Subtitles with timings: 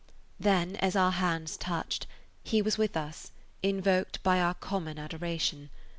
[0.39, 2.07] Then, as our hands touched,
[2.43, 5.69] he was with us, invoked by our common adoration.